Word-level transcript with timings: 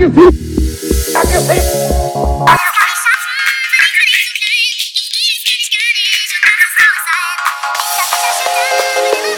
can 0.00 0.14
see. 0.14 0.30
I 1.14 1.22
can 1.22 1.40
see. 1.40 1.60
I 2.48 2.56
can 2.56 2.72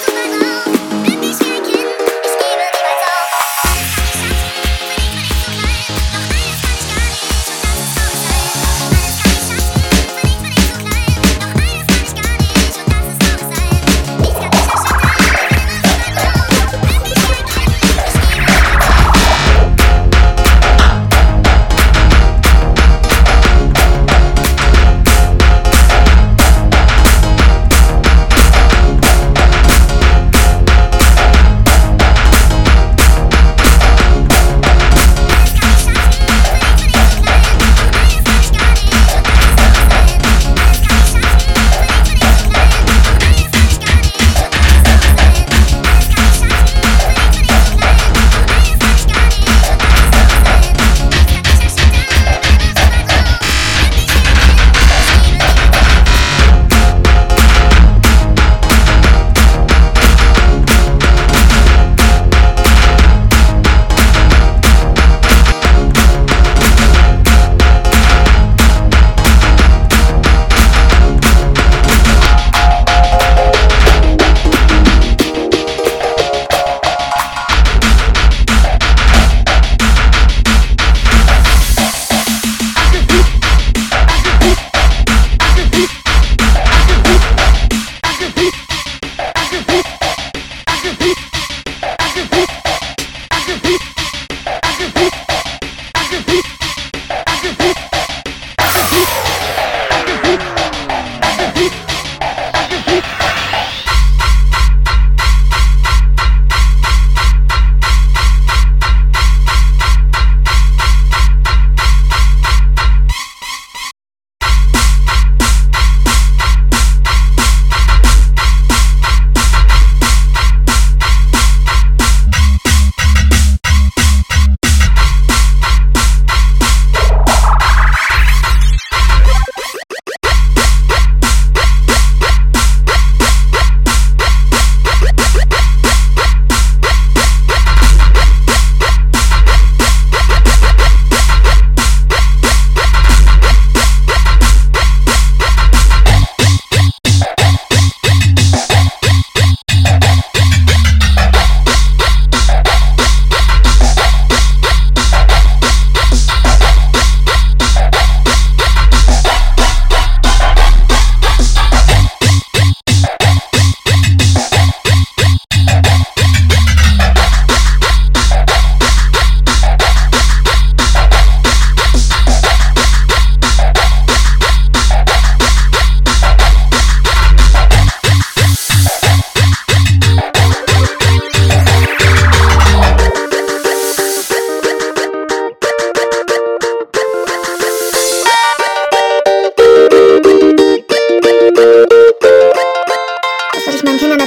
see. 0.06 0.11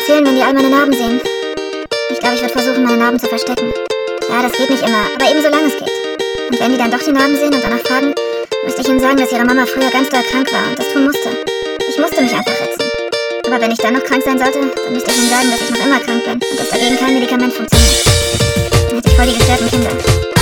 Erzählen, 0.05 0.25
wenn 0.25 0.35
die 0.35 0.43
all 0.43 0.53
meine 0.53 0.69
Narben 0.69 0.93
sehen. 0.93 1.19
Ich 2.11 2.19
glaube, 2.19 2.35
ich 2.35 2.41
würde 2.41 2.53
versuchen, 2.53 2.83
meine 2.83 2.97
Narben 2.97 3.19
zu 3.19 3.27
verstecken. 3.27 3.73
Ja, 4.29 4.43
das 4.43 4.51
geht 4.51 4.69
nicht 4.69 4.83
immer, 4.85 5.01
aber 5.15 5.31
eben 5.31 5.41
solange 5.41 5.65
es 5.65 5.77
geht. 5.77 5.89
Und 6.51 6.59
wenn 6.59 6.71
die 6.73 6.77
dann 6.77 6.91
doch 6.91 7.01
die 7.01 7.11
Narben 7.11 7.35
sehen 7.35 7.51
und 7.51 7.63
danach 7.63 7.79
fragen, 7.79 8.13
müsste 8.65 8.81
ich 8.81 8.87
ihnen 8.87 8.99
sagen, 8.99 9.17
dass 9.17 9.31
ihre 9.31 9.45
Mama 9.45 9.65
früher 9.65 9.89
ganz 9.89 10.09
doll 10.09 10.21
krank 10.29 10.51
war 10.53 10.69
und 10.69 10.77
das 10.77 10.93
tun 10.93 11.05
musste. 11.05 11.29
Ich 11.89 11.97
musste 11.97 12.21
mich 12.21 12.33
einfach 12.33 12.53
ritzen. 12.53 12.85
Aber 13.47 13.59
wenn 13.59 13.71
ich 13.71 13.79
dann 13.79 13.93
noch 13.95 14.03
krank 14.03 14.21
sein 14.23 14.37
sollte, 14.37 14.59
dann 14.59 14.93
müsste 14.93 15.09
ich 15.09 15.17
ihnen 15.17 15.29
sagen, 15.29 15.49
dass 15.49 15.61
ich 15.61 15.71
noch 15.71 15.85
immer 15.85 15.99
krank 15.99 16.23
bin 16.23 16.33
und 16.33 16.59
dass 16.59 16.69
dagegen 16.69 16.97
kein 16.97 17.13
Medikament 17.15 17.53
funktioniert. 17.53 18.05
Dann 18.89 18.97
hätte 18.97 19.09
ich 19.09 19.15
voll 19.15 19.25
die 19.25 19.37
gestörten 19.37 19.69
Kinder. 19.71 20.34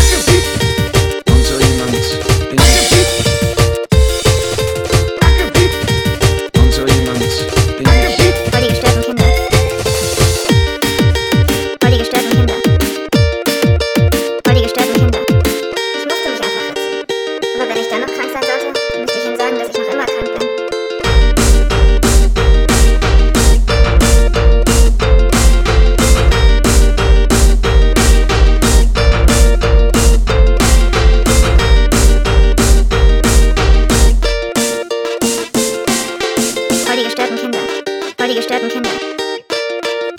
gestörten 38.43 38.67
Kinder. 38.67 38.89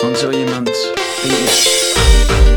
Und 0.01 0.17
so 0.17 0.31
jemand 0.31 0.71
bin 1.21 1.31
ich. 1.45 2.54